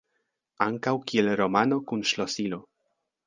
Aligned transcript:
Ankaŭ 0.65 0.93
kiel 1.11 1.29
"romano 1.41 1.79
kun 1.91 2.03
ŝlosilo". 2.13 2.61